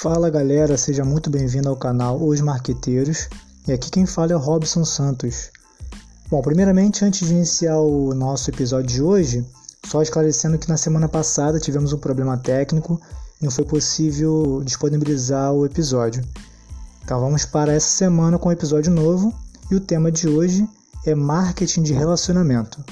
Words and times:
Fala 0.00 0.30
galera, 0.30 0.78
seja 0.78 1.04
muito 1.04 1.28
bem-vindo 1.28 1.68
ao 1.68 1.74
canal 1.74 2.22
Os 2.22 2.40
Marqueteiros 2.40 3.28
e 3.66 3.72
aqui 3.72 3.90
quem 3.90 4.06
fala 4.06 4.30
é 4.30 4.36
o 4.36 4.38
Robson 4.38 4.84
Santos. 4.84 5.50
Bom, 6.30 6.40
primeiramente, 6.40 7.04
antes 7.04 7.26
de 7.26 7.34
iniciar 7.34 7.78
o 7.78 8.14
nosso 8.14 8.48
episódio 8.48 8.86
de 8.86 9.02
hoje, 9.02 9.44
só 9.84 10.00
esclarecendo 10.00 10.56
que 10.56 10.68
na 10.68 10.76
semana 10.76 11.08
passada 11.08 11.58
tivemos 11.58 11.92
um 11.92 11.98
problema 11.98 12.36
técnico 12.36 13.00
e 13.40 13.44
não 13.44 13.50
foi 13.50 13.64
possível 13.64 14.62
disponibilizar 14.64 15.52
o 15.52 15.66
episódio. 15.66 16.22
Então 17.02 17.20
vamos 17.20 17.44
para 17.44 17.72
essa 17.72 17.88
semana 17.88 18.38
com 18.38 18.50
um 18.50 18.52
episódio 18.52 18.92
novo 18.92 19.34
e 19.68 19.74
o 19.74 19.80
tema 19.80 20.12
de 20.12 20.28
hoje 20.28 20.64
é 21.04 21.12
marketing 21.12 21.82
de 21.82 21.92
relacionamento. 21.92 22.84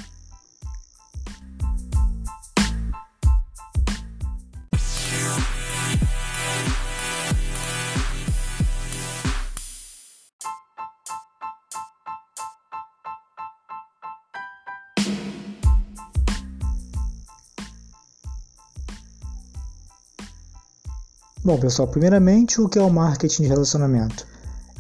Bom, 21.47 21.61
pessoal, 21.61 21.87
primeiramente, 21.87 22.61
o 22.61 22.69
que 22.69 22.77
é 22.77 22.83
o 22.83 22.91
marketing 22.91 23.43
de 23.45 23.49
relacionamento? 23.49 24.27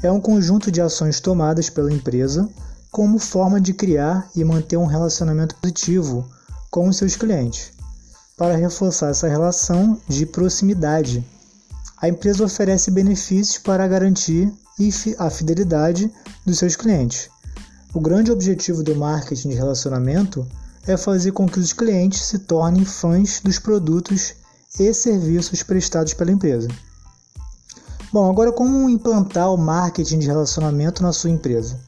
É 0.02 0.11
um 0.11 0.20
conjunto 0.20 0.69
de 0.69 0.80
ações 0.80 1.20
tomadas 1.20 1.70
pela 1.70 1.92
empresa 1.92 2.48
como 2.91 3.20
forma 3.20 3.61
de 3.61 3.73
criar 3.73 4.29
e 4.34 4.42
manter 4.42 4.77
um 4.77 4.84
relacionamento 4.84 5.55
positivo 5.55 6.29
com 6.69 6.89
os 6.89 6.97
seus 6.97 7.15
clientes, 7.15 7.70
para 8.37 8.56
reforçar 8.56 9.11
essa 9.11 9.28
relação 9.28 9.97
de 10.08 10.27
proximidade. 10.27 11.25
A 12.03 12.08
empresa 12.08 12.42
oferece 12.42 12.91
benefícios 12.91 13.58
para 13.58 13.86
garantir 13.86 14.53
a 15.19 15.30
fidelidade 15.30 16.12
dos 16.45 16.58
seus 16.58 16.75
clientes. 16.75 17.30
O 17.95 18.01
grande 18.01 18.33
objetivo 18.33 18.83
do 18.83 18.97
marketing 18.97 19.51
de 19.51 19.55
relacionamento 19.55 20.45
é 20.84 20.97
fazer 20.97 21.30
com 21.30 21.47
que 21.47 21.61
os 21.61 21.73
clientes 21.73 22.23
se 22.23 22.41
tornem 22.41 22.84
fãs 22.84 23.41
dos 23.41 23.61
produtos 23.61 24.34
e 24.78 24.92
serviços 24.92 25.62
prestados 25.62 26.14
pela 26.14 26.32
empresa. 26.32 26.69
Bom, 28.12 28.30
agora 28.30 28.52
como 28.52 28.88
implantar 28.88 29.52
o 29.52 29.58
marketing 29.58 30.20
de 30.20 30.27
relacionamento 30.27 31.02
na 31.02 31.12
sua 31.12 31.30
empresa? 31.30 31.78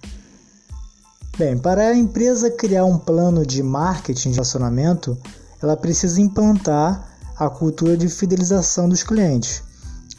Bem, 1.38 1.56
para 1.56 1.88
a 1.88 1.96
empresa 1.96 2.50
criar 2.50 2.84
um 2.84 2.98
plano 2.98 3.46
de 3.46 3.62
marketing 3.62 4.30
de 4.30 4.34
relacionamento, 4.34 5.16
ela 5.62 5.76
precisa 5.76 6.20
implantar 6.20 7.08
a 7.36 7.48
cultura 7.48 7.96
de 7.96 8.08
fidelização 8.08 8.88
dos 8.88 9.02
clientes 9.02 9.62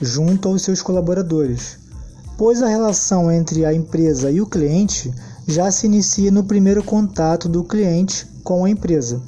junto 0.02 0.48
aos 0.48 0.62
seus 0.62 0.82
colaboradores, 0.82 1.78
pois 2.38 2.64
a 2.64 2.68
relação 2.68 3.30
entre 3.30 3.66
a 3.66 3.74
empresa 3.74 4.32
e 4.32 4.40
o 4.40 4.48
cliente 4.48 5.14
já 5.46 5.70
se 5.72 5.88
inicia 5.88 6.32
no 6.32 6.46
primeiro 6.46 6.84
contato 6.84 7.50
do 7.50 7.64
cliente 7.64 8.26
com 8.44 8.64
a 8.64 8.70
empresa. 8.70 9.22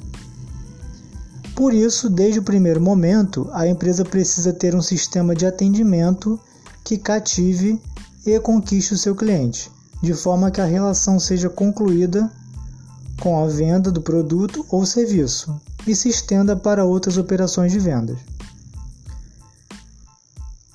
Por 1.62 1.72
isso, 1.72 2.10
desde 2.10 2.40
o 2.40 2.42
primeiro 2.42 2.80
momento, 2.80 3.48
a 3.52 3.68
empresa 3.68 4.04
precisa 4.04 4.52
ter 4.52 4.74
um 4.74 4.82
sistema 4.82 5.32
de 5.32 5.46
atendimento 5.46 6.36
que 6.82 6.98
cative 6.98 7.80
e 8.26 8.40
conquiste 8.40 8.94
o 8.94 8.98
seu 8.98 9.14
cliente, 9.14 9.70
de 10.02 10.12
forma 10.12 10.50
que 10.50 10.60
a 10.60 10.64
relação 10.64 11.20
seja 11.20 11.48
concluída 11.48 12.28
com 13.20 13.40
a 13.40 13.46
venda 13.46 13.92
do 13.92 14.02
produto 14.02 14.66
ou 14.70 14.84
serviço 14.84 15.54
e 15.86 15.94
se 15.94 16.08
estenda 16.08 16.56
para 16.56 16.84
outras 16.84 17.16
operações 17.16 17.70
de 17.70 17.78
vendas. 17.78 18.18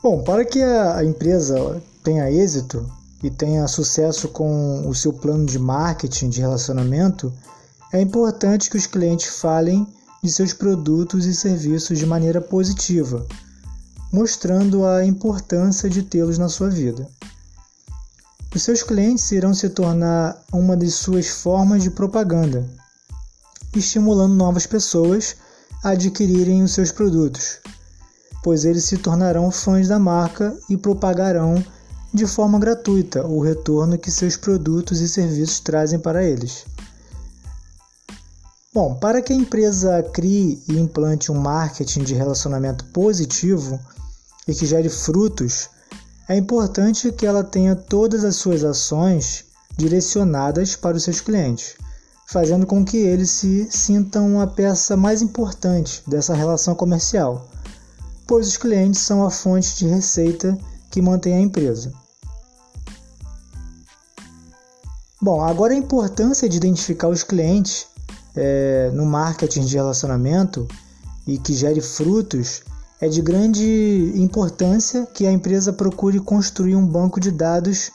Bom, 0.01 0.23
para 0.23 0.45
que 0.45 0.63
a 0.63 1.03
empresa 1.03 1.81
tenha 2.01 2.31
êxito 2.31 2.89
e 3.21 3.29
tenha 3.29 3.67
sucesso 3.67 4.29
com 4.29 4.87
o 4.87 4.95
seu 4.95 5.11
plano 5.11 5.45
de 5.45 5.59
marketing 5.59 6.29
de 6.29 6.39
relacionamento, 6.39 7.33
é 7.91 7.99
importante 7.99 8.69
que 8.69 8.77
os 8.77 8.87
clientes 8.87 9.27
falem 9.27 9.85
de 10.27 10.33
seus 10.33 10.51
produtos 10.51 11.25
e 11.25 11.33
serviços 11.33 11.97
de 11.97 12.05
maneira 12.05 12.41
positiva, 12.41 13.25
mostrando 14.11 14.85
a 14.85 15.05
importância 15.05 15.89
de 15.89 16.03
tê-los 16.03 16.37
na 16.37 16.49
sua 16.49 16.69
vida. 16.69 17.07
Os 18.53 18.61
seus 18.61 18.83
clientes 18.83 19.31
irão 19.31 19.53
se 19.53 19.69
tornar 19.69 20.37
uma 20.51 20.75
de 20.75 20.91
suas 20.91 21.27
formas 21.29 21.81
de 21.81 21.89
propaganda, 21.89 22.67
estimulando 23.73 24.35
novas 24.35 24.67
pessoas 24.67 25.37
a 25.81 25.91
adquirirem 25.91 26.61
os 26.61 26.73
seus 26.73 26.91
produtos, 26.91 27.59
pois 28.43 28.65
eles 28.65 28.83
se 28.83 28.97
tornarão 28.97 29.49
fãs 29.49 29.87
da 29.87 29.97
marca 29.97 30.53
e 30.69 30.75
propagarão 30.75 31.63
de 32.13 32.25
forma 32.25 32.59
gratuita 32.59 33.25
o 33.25 33.39
retorno 33.39 33.97
que 33.97 34.11
seus 34.11 34.35
produtos 34.35 34.99
e 34.99 35.07
serviços 35.07 35.61
trazem 35.61 35.99
para 35.99 36.21
eles. 36.21 36.65
Bom, 38.79 38.93
para 38.93 39.23
que 39.23 39.33
a 39.33 39.35
empresa 39.35 40.03
crie 40.13 40.61
e 40.69 40.77
implante 40.77 41.31
um 41.31 41.39
marketing 41.39 42.03
de 42.03 42.13
relacionamento 42.13 42.85
positivo 42.85 43.79
e 44.47 44.53
que 44.53 44.67
gere 44.67 44.87
frutos, 44.87 45.67
é 46.29 46.37
importante 46.37 47.11
que 47.11 47.25
ela 47.25 47.43
tenha 47.43 47.75
todas 47.75 48.23
as 48.23 48.35
suas 48.35 48.63
ações 48.63 49.45
direcionadas 49.75 50.75
para 50.75 50.95
os 50.95 51.01
seus 51.01 51.19
clientes, 51.19 51.73
fazendo 52.27 52.67
com 52.67 52.85
que 52.85 52.97
eles 52.97 53.31
se 53.31 53.67
sintam 53.71 54.39
a 54.39 54.45
peça 54.45 54.95
mais 54.95 55.23
importante 55.23 56.03
dessa 56.05 56.35
relação 56.35 56.75
comercial, 56.75 57.49
pois 58.27 58.47
os 58.47 58.57
clientes 58.57 59.01
são 59.01 59.25
a 59.25 59.31
fonte 59.31 59.75
de 59.75 59.87
receita 59.87 60.55
que 60.91 61.01
mantém 61.01 61.33
a 61.33 61.41
empresa. 61.41 61.91
Bom, 65.19 65.41
agora 65.41 65.73
a 65.73 65.77
importância 65.77 66.47
de 66.47 66.57
identificar 66.57 67.07
os 67.07 67.23
clientes 67.23 67.87
é, 68.37 68.91
no 68.93 69.05
marketing 69.05 69.65
de 69.65 69.75
relacionamento 69.75 70.67
e 71.25 71.37
que 71.37 71.53
gere 71.53 71.81
frutos, 71.81 72.61
é 73.01 73.09
de 73.09 73.21
grande 73.21 74.13
importância 74.15 75.05
que 75.05 75.25
a 75.25 75.31
empresa 75.31 75.73
procure 75.73 76.19
construir 76.19 76.75
um 76.75 76.85
banco 76.85 77.19
de 77.19 77.31
dados 77.31 77.91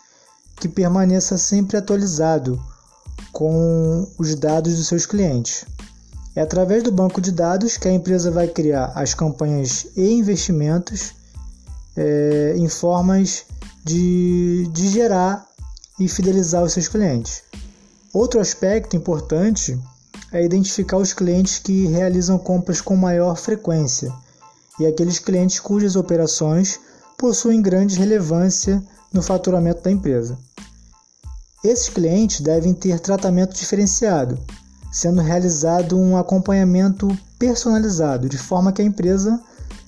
que 0.56 0.68
permaneça 0.68 1.38
sempre 1.38 1.76
atualizado 1.76 2.60
com 3.32 4.06
os 4.18 4.34
dados 4.34 4.76
dos 4.76 4.86
seus 4.86 5.06
clientes. 5.06 5.64
É 6.34 6.42
através 6.42 6.82
do 6.82 6.92
banco 6.92 7.20
de 7.20 7.30
dados 7.30 7.76
que 7.76 7.88
a 7.88 7.92
empresa 7.92 8.30
vai 8.30 8.48
criar 8.48 8.92
as 8.94 9.14
campanhas 9.14 9.86
e 9.96 10.12
investimentos 10.12 11.14
é, 11.96 12.54
em 12.56 12.68
formas 12.68 13.44
de, 13.84 14.68
de 14.72 14.88
gerar 14.88 15.46
e 15.98 16.08
fidelizar 16.08 16.62
os 16.62 16.72
seus 16.72 16.88
clientes. 16.88 17.42
Outro 18.12 18.40
aspecto 18.40 18.96
importante 18.96 19.78
é 20.32 20.44
identificar 20.44 20.96
os 20.96 21.12
clientes 21.12 21.58
que 21.58 21.86
realizam 21.86 22.38
compras 22.38 22.80
com 22.80 22.96
maior 22.96 23.36
frequência 23.36 24.12
e 24.80 24.86
aqueles 24.86 25.18
clientes 25.18 25.60
cujas 25.60 25.96
operações 25.96 26.80
possuem 27.18 27.60
grande 27.60 27.96
relevância 27.96 28.82
no 29.12 29.22
faturamento 29.22 29.82
da 29.82 29.90
empresa. 29.90 30.38
Esses 31.62 31.88
clientes 31.88 32.40
devem 32.40 32.72
ter 32.72 32.98
tratamento 32.98 33.54
diferenciado, 33.54 34.38
sendo 34.90 35.20
realizado 35.20 35.98
um 35.98 36.16
acompanhamento 36.16 37.08
personalizado, 37.38 38.28
de 38.28 38.38
forma 38.38 38.72
que 38.72 38.82
a 38.82 38.84
empresa 38.84 39.40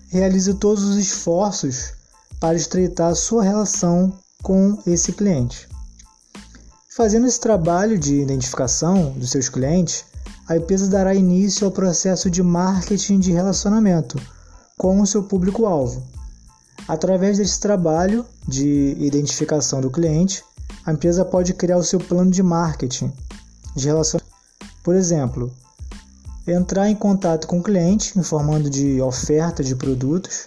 realize 0.09 0.53
todos 0.55 0.85
os 0.85 0.97
esforços 0.97 1.93
para 2.39 2.57
estreitar 2.57 3.15
sua 3.17 3.43
relação 3.43 4.13
com 4.43 4.79
esse 4.87 5.13
cliente. 5.13 5.69
Fazendo 6.89 7.27
esse 7.27 7.41
trabalho 7.41 7.99
de 7.99 8.21
identificação 8.21 9.11
dos 9.13 9.31
seus 9.31 9.49
clientes, 9.49 10.05
a 10.49 10.57
empresa 10.57 10.89
dará 10.89 11.15
início 11.15 11.67
ao 11.67 11.73
processo 11.73 12.31
de 12.31 12.43
marketing 12.43 13.19
de 13.19 13.33
relacionamento 13.33 14.21
com 14.77 15.01
o 15.01 15.07
seu 15.07 15.23
público-alvo. 15.23 16.03
Através 16.87 17.39
desse 17.39 17.59
trabalho 17.59 18.27
de 18.47 18.95
identificação 18.99 19.81
do 19.81 19.91
cliente, 19.91 20.45
a 20.85 20.93
empresa 20.93 21.25
pode 21.25 21.55
criar 21.55 21.79
o 21.79 21.85
seu 21.85 21.99
plano 21.99 22.31
de 22.31 22.43
marketing 22.43 23.11
de 23.75 23.87
relacionamento. 23.87 24.35
Por 24.83 24.95
exemplo, 24.95 25.51
entrar 26.47 26.91
em 26.91 26.95
contato 26.95 27.47
com 27.47 27.59
o 27.59 27.63
cliente 27.63 28.19
informando 28.19 28.69
de 28.69 29.01
oferta 29.01 29.65
de 29.65 29.75
produtos, 29.75 30.47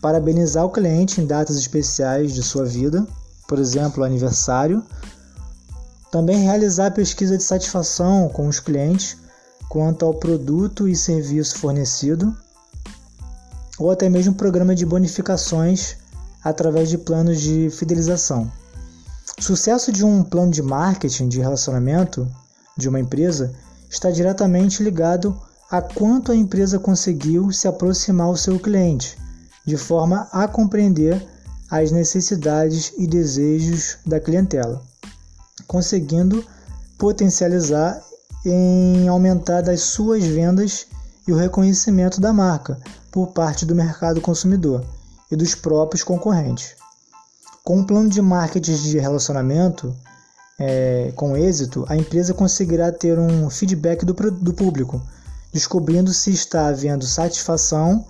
parabenizar 0.00 0.64
o 0.64 0.70
cliente 0.70 1.20
em 1.20 1.26
datas 1.26 1.56
especiais 1.56 2.32
de 2.32 2.42
sua 2.42 2.64
vida, 2.64 3.06
por 3.46 3.58
exemplo, 3.58 4.02
aniversário, 4.02 4.82
também 6.12 6.44
realizar 6.44 6.90
pesquisa 6.92 7.38
de 7.38 7.42
satisfação 7.42 8.28
com 8.28 8.46
os 8.46 8.60
clientes 8.60 9.16
quanto 9.68 10.04
ao 10.04 10.12
produto 10.12 10.86
e 10.86 10.94
serviço 10.94 11.58
fornecido, 11.58 12.36
ou 13.78 13.90
até 13.90 14.10
mesmo 14.10 14.34
programa 14.34 14.74
de 14.74 14.84
bonificações 14.84 15.96
através 16.44 16.90
de 16.90 16.98
planos 16.98 17.40
de 17.40 17.70
fidelização. 17.70 18.52
O 19.38 19.42
sucesso 19.42 19.90
de 19.90 20.04
um 20.04 20.22
plano 20.22 20.50
de 20.52 20.60
marketing 20.60 21.28
de 21.28 21.40
relacionamento 21.40 22.30
de 22.76 22.90
uma 22.90 23.00
empresa 23.00 23.54
está 23.88 24.10
diretamente 24.10 24.82
ligado 24.82 25.34
a 25.70 25.80
quanto 25.80 26.30
a 26.30 26.36
empresa 26.36 26.78
conseguiu 26.78 27.50
se 27.50 27.66
aproximar 27.66 28.26
ao 28.26 28.36
seu 28.36 28.60
cliente 28.60 29.16
de 29.64 29.78
forma 29.78 30.28
a 30.30 30.46
compreender 30.46 31.26
as 31.70 31.90
necessidades 31.90 32.92
e 32.98 33.06
desejos 33.06 33.96
da 34.04 34.20
clientela, 34.20 34.82
conseguindo 35.66 36.44
potencializar 36.98 38.02
em 38.44 39.08
aumentar 39.08 39.68
as 39.68 39.82
suas 39.82 40.24
vendas 40.24 40.86
e 41.26 41.32
o 41.32 41.36
reconhecimento 41.36 42.20
da 42.20 42.32
marca 42.32 42.78
por 43.10 43.28
parte 43.28 43.64
do 43.64 43.74
mercado 43.74 44.20
consumidor 44.20 44.84
e 45.30 45.36
dos 45.36 45.54
próprios 45.54 46.02
concorrentes. 46.02 46.74
Com 47.62 47.78
um 47.78 47.84
plano 47.84 48.08
de 48.08 48.20
marketing 48.20 48.74
de 48.74 48.98
relacionamento 48.98 49.94
é, 50.58 51.12
com 51.14 51.36
êxito, 51.36 51.84
a 51.88 51.96
empresa 51.96 52.34
conseguirá 52.34 52.90
ter 52.90 53.18
um 53.18 53.48
feedback 53.48 54.04
do, 54.04 54.12
do 54.12 54.52
público, 54.52 55.00
descobrindo 55.52 56.12
se 56.12 56.30
está 56.30 56.66
havendo 56.66 57.06
satisfação 57.06 58.04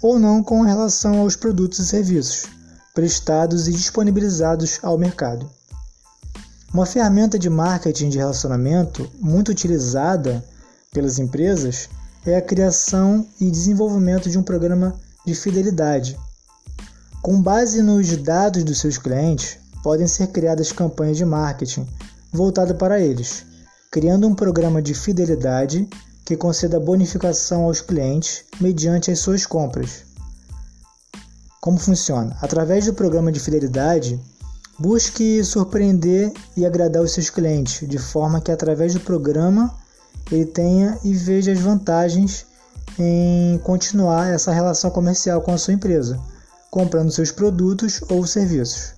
ou 0.00 0.18
não 0.18 0.42
com 0.42 0.62
relação 0.62 1.20
aos 1.20 1.34
produtos 1.36 1.78
e 1.78 1.86
serviços 1.86 2.44
prestados 2.94 3.66
e 3.66 3.72
disponibilizados 3.72 4.78
ao 4.80 4.96
mercado. 4.96 5.50
Uma 6.74 6.86
ferramenta 6.86 7.38
de 7.38 7.48
marketing 7.48 8.08
de 8.08 8.18
relacionamento 8.18 9.08
muito 9.20 9.50
utilizada 9.52 10.44
pelas 10.92 11.20
empresas 11.20 11.88
é 12.26 12.36
a 12.36 12.42
criação 12.42 13.24
e 13.40 13.48
desenvolvimento 13.48 14.28
de 14.28 14.36
um 14.36 14.42
programa 14.42 14.92
de 15.24 15.36
fidelidade. 15.36 16.18
Com 17.22 17.40
base 17.40 17.80
nos 17.80 18.16
dados 18.16 18.64
dos 18.64 18.78
seus 18.80 18.98
clientes, 18.98 19.56
podem 19.84 20.08
ser 20.08 20.26
criadas 20.32 20.72
campanhas 20.72 21.16
de 21.16 21.24
marketing 21.24 21.86
voltadas 22.32 22.76
para 22.76 22.98
eles, 22.98 23.46
criando 23.88 24.26
um 24.26 24.34
programa 24.34 24.82
de 24.82 24.94
fidelidade 24.94 25.88
que 26.24 26.36
conceda 26.36 26.80
bonificação 26.80 27.62
aos 27.62 27.80
clientes 27.80 28.46
mediante 28.60 29.12
as 29.12 29.20
suas 29.20 29.46
compras. 29.46 30.02
Como 31.60 31.78
funciona? 31.78 32.36
Através 32.42 32.86
do 32.86 32.94
programa 32.94 33.30
de 33.30 33.38
fidelidade, 33.38 34.20
busque 34.78 35.42
surpreender 35.44 36.32
e 36.56 36.66
agradar 36.66 37.02
os 37.02 37.12
seus 37.12 37.30
clientes, 37.30 37.88
de 37.88 37.98
forma 37.98 38.40
que 38.40 38.50
através 38.50 38.94
do 38.94 39.00
programa 39.00 39.74
ele 40.30 40.46
tenha 40.46 40.98
e 41.04 41.14
veja 41.14 41.52
as 41.52 41.60
vantagens 41.60 42.46
em 42.98 43.58
continuar 43.64 44.32
essa 44.32 44.52
relação 44.52 44.90
comercial 44.90 45.40
com 45.40 45.52
a 45.52 45.58
sua 45.58 45.74
empresa, 45.74 46.18
comprando 46.70 47.12
seus 47.12 47.30
produtos 47.30 48.00
ou 48.08 48.26
serviços. 48.26 48.94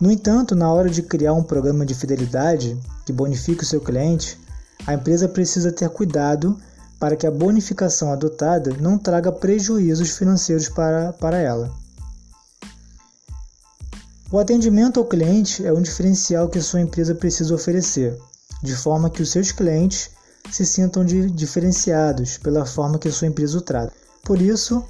No 0.00 0.10
entanto, 0.10 0.54
na 0.54 0.72
hora 0.72 0.90
de 0.90 1.02
criar 1.02 1.32
um 1.32 1.42
programa 1.42 1.86
de 1.86 1.94
fidelidade 1.94 2.76
que 3.06 3.12
bonifique 3.12 3.62
o 3.62 3.66
seu 3.66 3.80
cliente, 3.80 4.38
a 4.86 4.94
empresa 4.94 5.28
precisa 5.28 5.70
ter 5.70 5.88
cuidado 5.90 6.58
para 6.98 7.16
que 7.16 7.26
a 7.26 7.30
bonificação 7.30 8.12
adotada 8.12 8.76
não 8.80 8.98
traga 8.98 9.30
prejuízos 9.30 10.10
financeiros 10.10 10.68
para, 10.68 11.12
para 11.12 11.38
ela. 11.38 11.70
O 14.32 14.38
atendimento 14.38 14.98
ao 14.98 15.04
cliente 15.04 15.62
é 15.66 15.70
um 15.70 15.82
diferencial 15.82 16.48
que 16.48 16.58
sua 16.62 16.80
empresa 16.80 17.14
precisa 17.14 17.54
oferecer, 17.54 18.18
de 18.62 18.74
forma 18.74 19.10
que 19.10 19.20
os 19.20 19.30
seus 19.30 19.52
clientes 19.52 20.08
se 20.50 20.64
sintam 20.64 21.04
diferenciados 21.04 22.38
pela 22.38 22.64
forma 22.64 22.98
que 22.98 23.10
sua 23.10 23.28
empresa 23.28 23.58
o 23.58 23.60
trata. 23.60 23.92
Por 24.24 24.40
isso, 24.40 24.82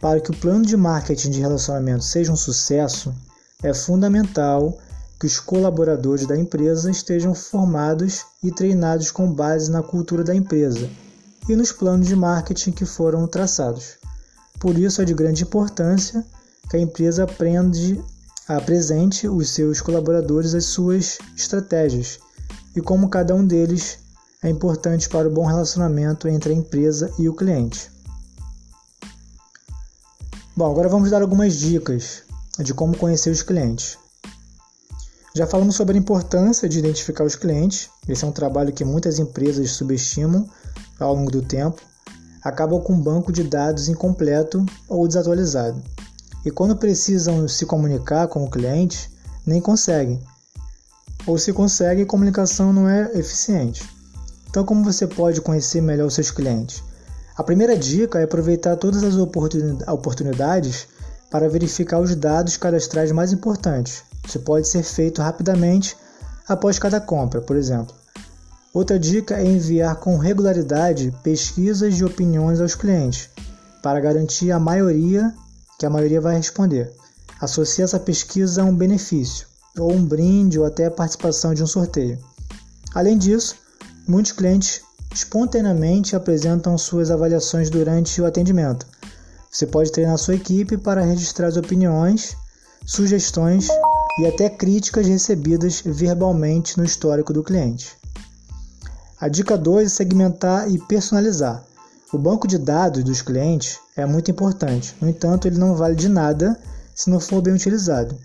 para 0.00 0.20
que 0.20 0.32
o 0.32 0.36
plano 0.36 0.66
de 0.66 0.76
marketing 0.76 1.30
de 1.30 1.40
relacionamento 1.40 2.02
seja 2.02 2.32
um 2.32 2.36
sucesso, 2.36 3.14
é 3.62 3.72
fundamental 3.72 4.76
que 5.20 5.26
os 5.26 5.38
colaboradores 5.38 6.26
da 6.26 6.36
empresa 6.36 6.90
estejam 6.90 7.36
formados 7.36 8.24
e 8.42 8.50
treinados 8.50 9.12
com 9.12 9.32
base 9.32 9.70
na 9.70 9.80
cultura 9.80 10.24
da 10.24 10.34
empresa 10.34 10.90
e 11.48 11.54
nos 11.54 11.70
planos 11.70 12.08
de 12.08 12.16
marketing 12.16 12.72
que 12.72 12.84
foram 12.84 13.28
traçados. 13.28 13.96
Por 14.58 14.76
isso 14.76 15.00
é 15.00 15.04
de 15.04 15.14
grande 15.14 15.44
importância 15.44 16.26
que 16.68 16.76
a 16.76 16.80
empresa 16.80 17.22
aprende, 17.22 18.02
apresente 18.56 19.28
os 19.28 19.50
seus 19.50 19.80
colaboradores 19.80 20.54
as 20.54 20.64
suas 20.64 21.18
estratégias 21.36 22.18
e 22.74 22.80
como 22.80 23.10
cada 23.10 23.34
um 23.34 23.46
deles 23.46 23.98
é 24.42 24.48
importante 24.48 25.08
para 25.08 25.28
o 25.28 25.30
bom 25.30 25.44
relacionamento 25.44 26.26
entre 26.28 26.52
a 26.52 26.56
empresa 26.56 27.12
e 27.18 27.28
o 27.28 27.34
cliente. 27.34 27.90
Bom, 30.56 30.70
agora 30.70 30.88
vamos 30.88 31.10
dar 31.10 31.22
algumas 31.22 31.54
dicas 31.54 32.22
de 32.58 32.72
como 32.72 32.96
conhecer 32.96 33.30
os 33.30 33.42
clientes. 33.42 33.98
Já 35.34 35.46
falamos 35.46 35.76
sobre 35.76 35.96
a 35.96 36.00
importância 36.00 36.68
de 36.68 36.78
identificar 36.78 37.24
os 37.24 37.36
clientes. 37.36 37.90
Esse 38.08 38.24
é 38.24 38.26
um 38.26 38.32
trabalho 38.32 38.72
que 38.72 38.84
muitas 38.84 39.18
empresas 39.18 39.72
subestimam 39.72 40.48
ao 40.98 41.14
longo 41.14 41.30
do 41.30 41.42
tempo. 41.42 41.80
Acabam 42.42 42.80
com 42.80 42.94
um 42.94 43.00
banco 43.00 43.30
de 43.30 43.44
dados 43.44 43.88
incompleto 43.88 44.64
ou 44.88 45.06
desatualizado. 45.06 45.80
E 46.48 46.50
quando 46.50 46.74
precisam 46.74 47.46
se 47.46 47.66
comunicar 47.66 48.26
com 48.26 48.42
o 48.42 48.50
cliente, 48.50 49.10
nem 49.44 49.60
conseguem. 49.60 50.18
Ou 51.26 51.36
se 51.36 51.52
consegue, 51.52 52.00
a 52.00 52.06
comunicação 52.06 52.72
não 52.72 52.88
é 52.88 53.12
eficiente. 53.18 53.86
Então, 54.48 54.64
como 54.64 54.82
você 54.82 55.06
pode 55.06 55.42
conhecer 55.42 55.82
melhor 55.82 56.06
os 56.06 56.14
seus 56.14 56.30
clientes? 56.30 56.82
A 57.36 57.42
primeira 57.42 57.76
dica 57.76 58.18
é 58.18 58.24
aproveitar 58.24 58.76
todas 58.76 59.02
as 59.02 59.14
oportunidades 59.16 60.88
para 61.30 61.50
verificar 61.50 62.00
os 62.00 62.14
dados 62.14 62.56
cadastrais 62.56 63.12
mais 63.12 63.30
importantes. 63.30 64.02
Isso 64.26 64.40
pode 64.40 64.66
ser 64.66 64.82
feito 64.82 65.20
rapidamente 65.20 65.98
após 66.48 66.78
cada 66.78 66.98
compra, 66.98 67.42
por 67.42 67.56
exemplo. 67.56 67.94
Outra 68.72 68.98
dica 68.98 69.36
é 69.36 69.44
enviar 69.44 69.96
com 69.96 70.16
regularidade 70.16 71.14
pesquisas 71.22 71.94
de 71.94 72.06
opiniões 72.06 72.58
aos 72.58 72.74
clientes, 72.74 73.28
para 73.82 74.00
garantir 74.00 74.50
a 74.50 74.58
maioria 74.58 75.34
que 75.78 75.86
a 75.86 75.90
maioria 75.90 76.20
vai 76.20 76.36
responder. 76.36 76.92
Associe 77.40 77.84
essa 77.84 78.00
pesquisa 78.00 78.62
a 78.62 78.64
um 78.64 78.74
benefício, 78.74 79.46
ou 79.78 79.92
um 79.92 80.04
brinde, 80.04 80.58
ou 80.58 80.66
até 80.66 80.86
a 80.86 80.90
participação 80.90 81.54
de 81.54 81.62
um 81.62 81.66
sorteio. 81.66 82.18
Além 82.94 83.16
disso, 83.16 83.54
Muitos 84.08 84.32
clientes 84.32 84.80
espontaneamente 85.14 86.16
apresentam 86.16 86.78
suas 86.78 87.10
avaliações 87.10 87.68
durante 87.68 88.22
o 88.22 88.24
atendimento. 88.24 88.86
Você 89.50 89.66
pode 89.66 89.92
treinar 89.92 90.16
sua 90.16 90.34
equipe 90.34 90.78
para 90.78 91.02
registrar 91.02 91.46
as 91.46 91.58
opiniões, 91.58 92.34
sugestões 92.86 93.68
e 94.18 94.26
até 94.26 94.48
críticas 94.48 95.06
recebidas 95.06 95.82
verbalmente 95.84 96.78
no 96.78 96.84
histórico 96.86 97.34
do 97.34 97.42
cliente. 97.42 97.98
A 99.20 99.28
dica 99.28 99.58
2 99.58 99.84
é 99.84 99.90
segmentar 99.90 100.70
e 100.70 100.78
personalizar. 100.78 101.62
O 102.12 102.18
banco 102.18 102.48
de 102.48 102.58
dados 102.58 103.04
dos 103.04 103.22
clientes 103.22 103.78
é 103.96 104.06
muito 104.06 104.30
importante, 104.30 104.96
no 105.00 105.08
entanto, 105.08 105.46
ele 105.46 105.58
não 105.58 105.74
vale 105.74 105.94
de 105.94 106.08
nada 106.08 106.58
se 106.94 107.10
não 107.10 107.20
for 107.20 107.42
bem 107.42 107.54
utilizado. 107.54 108.16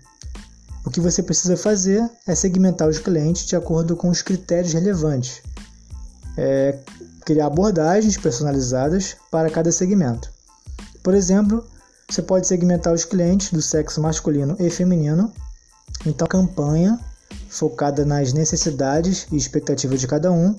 O 0.84 0.90
que 0.90 1.00
você 1.00 1.22
precisa 1.22 1.56
fazer 1.56 2.08
é 2.26 2.34
segmentar 2.34 2.88
os 2.88 2.98
clientes 2.98 3.46
de 3.46 3.56
acordo 3.56 3.96
com 3.96 4.08
os 4.08 4.22
critérios 4.22 4.72
relevantes 4.72 5.42
é, 6.36 6.78
criar 7.24 7.46
abordagens 7.46 8.16
personalizadas 8.16 9.16
para 9.30 9.50
cada 9.50 9.70
segmento. 9.72 10.30
Por 11.02 11.14
exemplo, 11.14 11.64
você 12.08 12.22
pode 12.22 12.46
segmentar 12.46 12.92
os 12.92 13.04
clientes 13.04 13.50
do 13.50 13.62
sexo 13.62 14.00
masculino 14.00 14.56
e 14.58 14.68
feminino. 14.70 15.32
Então, 16.04 16.26
campanha 16.26 16.98
focada 17.48 18.04
nas 18.04 18.32
necessidades 18.32 19.26
e 19.30 19.36
expectativas 19.36 20.00
de 20.00 20.06
cada 20.06 20.30
um. 20.30 20.54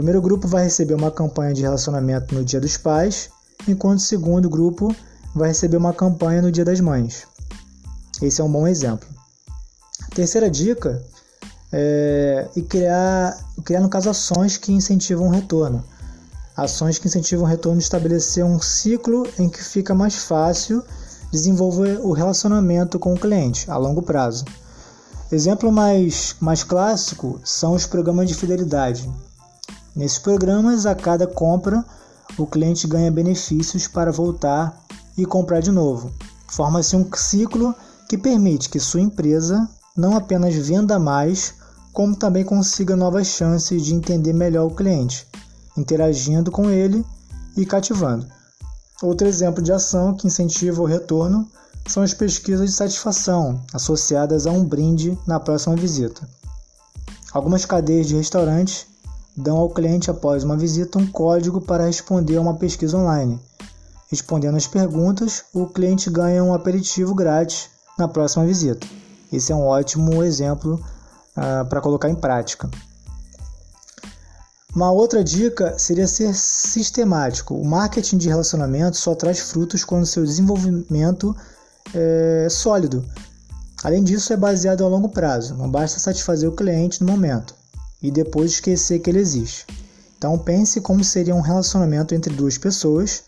Primeiro 0.00 0.22
grupo 0.22 0.48
vai 0.48 0.64
receber 0.64 0.94
uma 0.94 1.10
campanha 1.10 1.52
de 1.52 1.60
relacionamento 1.60 2.34
no 2.34 2.42
Dia 2.42 2.58
dos 2.58 2.78
Pais, 2.78 3.28
enquanto 3.68 3.98
o 3.98 4.02
segundo 4.02 4.48
grupo 4.48 4.96
vai 5.34 5.48
receber 5.48 5.76
uma 5.76 5.92
campanha 5.92 6.40
no 6.40 6.50
Dia 6.50 6.64
das 6.64 6.80
Mães. 6.80 7.26
Esse 8.22 8.40
é 8.40 8.44
um 8.44 8.50
bom 8.50 8.66
exemplo. 8.66 9.06
Terceira 10.14 10.50
dica 10.50 11.04
é, 11.70 12.48
e 12.56 12.62
criar, 12.62 13.38
criar, 13.62 13.80
no 13.80 13.90
caso, 13.90 14.08
ações 14.08 14.56
que 14.56 14.72
incentivam 14.72 15.26
o 15.26 15.30
retorno. 15.30 15.84
Ações 16.56 16.98
que 16.98 17.06
incentivam 17.06 17.44
o 17.44 17.48
retorno 17.48 17.78
estabelecer 17.78 18.42
um 18.42 18.58
ciclo 18.58 19.28
em 19.38 19.50
que 19.50 19.62
fica 19.62 19.94
mais 19.94 20.16
fácil 20.16 20.82
desenvolver 21.30 22.00
o 22.00 22.12
relacionamento 22.12 22.98
com 22.98 23.12
o 23.12 23.20
cliente 23.20 23.70
a 23.70 23.76
longo 23.76 24.00
prazo. 24.00 24.46
Exemplo 25.30 25.70
mais, 25.70 26.36
mais 26.40 26.64
clássico 26.64 27.38
são 27.44 27.74
os 27.74 27.84
programas 27.84 28.28
de 28.28 28.34
fidelidade. 28.34 29.06
Nesses 29.94 30.18
programas, 30.18 30.86
a 30.86 30.94
cada 30.94 31.26
compra, 31.26 31.84
o 32.38 32.46
cliente 32.46 32.86
ganha 32.86 33.10
benefícios 33.10 33.88
para 33.88 34.12
voltar 34.12 34.84
e 35.16 35.26
comprar 35.26 35.60
de 35.60 35.70
novo. 35.70 36.12
Forma-se 36.48 36.96
um 36.96 37.08
ciclo 37.14 37.74
que 38.08 38.16
permite 38.16 38.68
que 38.68 38.80
sua 38.80 39.00
empresa 39.00 39.68
não 39.96 40.16
apenas 40.16 40.54
venda 40.54 40.98
mais, 40.98 41.54
como 41.92 42.16
também 42.16 42.44
consiga 42.44 42.96
novas 42.96 43.26
chances 43.26 43.84
de 43.84 43.94
entender 43.94 44.32
melhor 44.32 44.66
o 44.66 44.74
cliente, 44.74 45.26
interagindo 45.76 46.50
com 46.50 46.70
ele 46.70 47.04
e 47.56 47.66
cativando. 47.66 48.26
Outro 49.02 49.26
exemplo 49.26 49.62
de 49.62 49.72
ação 49.72 50.14
que 50.14 50.26
incentiva 50.26 50.82
o 50.82 50.86
retorno 50.86 51.48
são 51.86 52.02
as 52.02 52.14
pesquisas 52.14 52.70
de 52.70 52.76
satisfação 52.76 53.60
associadas 53.72 54.46
a 54.46 54.50
um 54.50 54.64
brinde 54.64 55.18
na 55.26 55.40
próxima 55.40 55.74
visita. 55.74 56.28
Algumas 57.32 57.64
cadeias 57.64 58.06
de 58.06 58.16
restaurantes 58.16 58.86
dão 59.36 59.56
ao 59.56 59.70
cliente 59.70 60.10
após 60.10 60.44
uma 60.44 60.56
visita 60.56 60.98
um 60.98 61.06
código 61.06 61.60
para 61.60 61.86
responder 61.86 62.36
a 62.36 62.40
uma 62.40 62.54
pesquisa 62.54 62.96
online. 62.96 63.38
respondendo 64.10 64.56
as 64.56 64.66
perguntas, 64.66 65.44
o 65.54 65.68
cliente 65.68 66.10
ganha 66.10 66.42
um 66.42 66.52
aperitivo 66.52 67.14
grátis 67.14 67.70
na 67.96 68.08
próxima 68.08 68.44
visita. 68.44 68.84
Esse 69.32 69.52
é 69.52 69.54
um 69.54 69.64
ótimo 69.64 70.24
exemplo 70.24 70.84
ah, 71.36 71.64
para 71.64 71.80
colocar 71.80 72.10
em 72.10 72.16
prática. 72.16 72.68
Uma 74.74 74.90
outra 74.90 75.22
dica 75.22 75.78
seria 75.78 76.08
ser 76.08 76.34
sistemático. 76.34 77.54
O 77.54 77.64
marketing 77.64 78.18
de 78.18 78.28
relacionamento 78.28 78.96
só 78.96 79.14
traz 79.14 79.38
frutos 79.38 79.84
quando 79.84 80.06
seu 80.06 80.24
desenvolvimento 80.24 81.36
é 81.94 82.48
sólido. 82.50 83.04
Além 83.84 84.02
disso, 84.02 84.32
é 84.32 84.36
baseado 84.36 84.84
a 84.84 84.88
longo 84.88 85.08
prazo. 85.08 85.54
Não 85.54 85.70
basta 85.70 86.00
satisfazer 86.00 86.48
o 86.48 86.54
cliente 86.54 87.00
no 87.00 87.12
momento 87.12 87.59
e 88.02 88.10
depois 88.10 88.52
esquecer 88.52 88.98
que 89.00 89.10
ele 89.10 89.18
existe. 89.18 89.66
Então 90.16 90.38
pense 90.38 90.80
como 90.80 91.02
seria 91.02 91.34
um 91.34 91.40
relacionamento 91.40 92.14
entre 92.14 92.34
duas 92.34 92.58
pessoas 92.58 93.24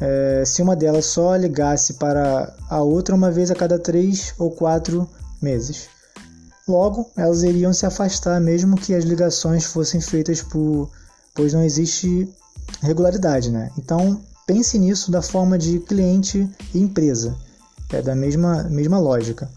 é, 0.00 0.42
se 0.44 0.62
uma 0.62 0.74
delas 0.74 1.06
só 1.06 1.36
ligasse 1.36 1.94
para 1.94 2.54
a 2.68 2.82
outra 2.82 3.14
uma 3.14 3.30
vez 3.30 3.50
a 3.50 3.54
cada 3.54 3.78
três 3.78 4.34
ou 4.38 4.50
quatro 4.50 5.08
meses. 5.40 5.88
Logo, 6.66 7.10
elas 7.16 7.42
iriam 7.42 7.72
se 7.72 7.84
afastar 7.84 8.40
mesmo 8.40 8.76
que 8.76 8.94
as 8.94 9.04
ligações 9.04 9.64
fossem 9.64 10.00
feitas 10.00 10.42
por, 10.42 10.90
pois 11.34 11.52
não 11.52 11.62
existe 11.62 12.28
regularidade, 12.80 13.50
né? 13.50 13.70
Então 13.78 14.20
pense 14.46 14.78
nisso 14.78 15.10
da 15.10 15.20
forma 15.20 15.58
de 15.58 15.78
cliente 15.80 16.50
e 16.72 16.80
empresa, 16.80 17.36
é 17.92 18.00
da 18.00 18.14
mesma, 18.14 18.64
mesma 18.64 18.98
lógica. 18.98 19.48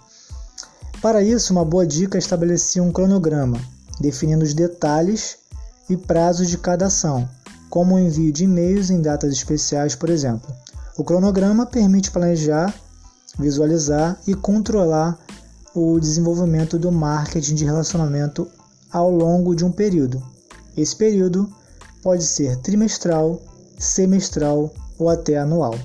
Para 1.02 1.24
isso, 1.24 1.54
uma 1.54 1.64
boa 1.64 1.86
dica 1.86 2.18
é 2.18 2.20
estabelecer 2.20 2.82
um 2.82 2.92
cronograma, 2.92 3.60
definindo 4.00 4.44
os 4.44 4.54
detalhes 4.54 5.38
e 5.90 5.96
prazos 5.96 6.50
de 6.50 6.58
cada 6.58 6.88
ação, 6.88 7.28
como 7.70 7.96
o 7.96 8.00
envio 8.00 8.32
de 8.32 8.44
e-mails 8.44 8.90
em 8.90 9.02
datas 9.02 9.34
especiais, 9.34 9.96
por 9.96 10.10
exemplo. 10.10 10.54
O 10.98 11.04
cronograma 11.04 11.66
permite 11.66 12.12
planejar, 12.12 12.74
visualizar 13.38 14.20
e 14.28 14.34
controlar 14.34 15.18
o 15.74 16.00
desenvolvimento 16.00 16.80
do 16.80 16.92
marketing 16.92 17.56
de 17.56 17.66
relacionamento 17.66 18.48
ao 18.92 19.12
longo 19.12 19.56
de 19.56 19.64
um 19.64 19.72
período. 19.72 20.22
Esse 20.76 20.96
período 20.96 21.52
pode 22.02 22.24
ser 22.24 22.58
trimestral, 22.58 23.40
semestral 23.78 24.74
ou 24.98 25.10
até 25.10 25.38
anual. 25.38 25.76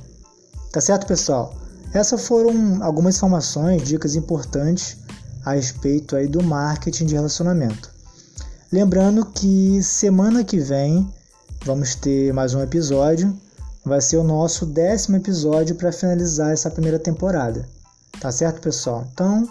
Tá 0.71 0.81
certo, 0.81 1.07
pessoal? 1.07 1.55
Essas 1.93 2.27
foram 2.27 2.83
algumas 2.83 3.17
informações, 3.17 3.83
dicas 3.83 4.15
importantes 4.15 4.97
a 5.45 5.53
respeito 5.53 6.17
aí 6.17 6.27
do 6.27 6.43
marketing 6.43 7.05
de 7.05 7.15
relacionamento. 7.15 7.92
Lembrando 8.73 9.27
que 9.27 9.83
semana 9.83 10.43
que 10.43 10.59
vem 10.59 11.07
vamos 11.63 11.95
ter 11.95 12.33
mais 12.33 12.55
um 12.55 12.63
episódio. 12.63 13.39
Vai 13.85 14.01
ser 14.01 14.17
o 14.17 14.25
nosso 14.25 14.65
décimo 14.65 15.19
episódio 15.19 15.75
para 15.75 15.93
finalizar 15.93 16.53
essa 16.53 16.71
primeira 16.71 16.99
temporada. 16.99 17.69
Tá 18.19 18.33
certo, 18.33 18.63
pessoal? 18.63 19.07
Então, 19.13 19.47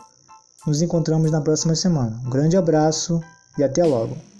nos 0.65 0.81
encontramos 0.81 1.29
na 1.29 1.39
próxima 1.39 1.75
semana. 1.75 2.19
Um 2.25 2.31
grande 2.31 2.57
abraço 2.57 3.21
e 3.59 3.63
até 3.63 3.83
logo! 3.83 4.30